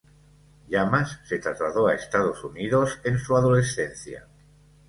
[0.69, 4.25] Llamas se trasladó a Estados Unidos en su adolescencia.